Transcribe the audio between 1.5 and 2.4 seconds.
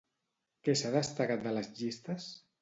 les llistes?